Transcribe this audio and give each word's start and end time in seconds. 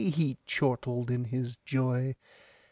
He 0.09 0.39
chortled 0.47 1.11
in 1.11 1.25
his 1.25 1.57
joy. 1.63 2.15